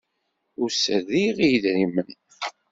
[0.61, 2.09] Ur serriɣ i yedrimen.